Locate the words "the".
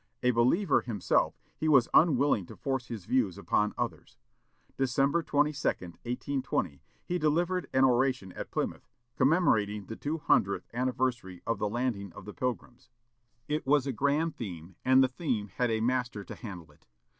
9.85-9.95, 11.59-11.69, 12.25-12.33, 15.03-15.07